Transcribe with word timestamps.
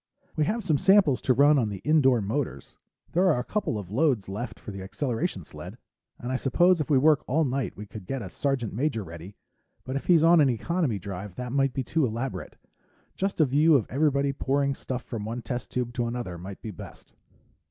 "We 0.35 0.45
have 0.45 0.63
some 0.63 0.79
samples 0.79 1.21
to 1.21 1.33
run 1.35 1.59
on 1.59 1.69
the 1.69 1.77
indoor 1.83 2.21
motors. 2.23 2.75
There 3.11 3.31
are 3.31 3.37
a 3.39 3.43
couple 3.43 3.77
of 3.77 3.91
loads 3.91 4.27
left 4.27 4.59
for 4.59 4.71
the 4.71 4.81
acceleration 4.81 5.43
sled. 5.43 5.77
And 6.17 6.31
I 6.31 6.37
suppose 6.37 6.81
if 6.81 6.89
we 6.89 6.97
work 6.97 7.23
all 7.27 7.45
night 7.45 7.77
we 7.77 7.85
could 7.85 8.07
get 8.07 8.23
a 8.23 8.29
sergeant 8.31 8.73
major 8.73 9.03
ready, 9.03 9.35
but 9.83 9.95
if 9.95 10.05
he's 10.07 10.23
on 10.23 10.41
an 10.41 10.49
economy 10.49 10.97
drive 10.97 11.35
that 11.35 11.51
might 11.51 11.73
be 11.75 11.83
too 11.83 12.03
elaborate. 12.03 12.57
Just 13.15 13.39
a 13.39 13.45
view 13.45 13.75
of 13.75 13.85
everybody 13.91 14.33
pouring 14.33 14.73
stuff 14.73 15.03
from 15.03 15.23
one 15.23 15.43
test 15.43 15.69
tube 15.69 15.93
to 15.93 16.07
another 16.07 16.39
might 16.39 16.63
be 16.63 16.71
best." 16.71 17.13